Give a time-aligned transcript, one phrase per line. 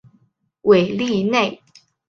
[0.63, 1.61] 韦利内。